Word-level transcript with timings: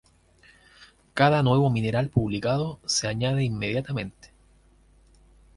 Cada 1.13 1.43
nuevo 1.43 1.69
mineral 1.69 2.09
publicado 2.09 2.79
se 2.87 3.07
añade 3.07 3.43
inmediatamente. 3.43 4.31